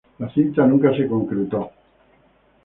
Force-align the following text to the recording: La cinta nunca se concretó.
La 0.17 0.31
cinta 0.33 0.65
nunca 0.65 0.91
se 0.97 1.05
concretó. 1.05 1.69